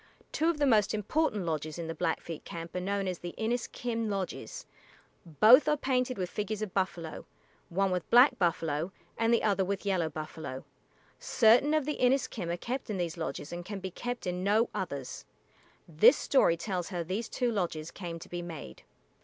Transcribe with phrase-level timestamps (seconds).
[0.31, 4.09] Two of the most important lodges in the Blackfeet camp are known as the [=I]n[)i]s´k[)i]m
[4.09, 4.65] lodges.
[5.27, 7.27] Both are painted with figures of buffalo,
[7.69, 10.65] one with black buffalo, and the other with yellow buffalo.
[11.19, 14.69] Certain of the Inis´kim are kept in these lodges and can be kept in no
[14.73, 15.23] others.
[15.87, 18.81] This story tells how these two lodges came to be made.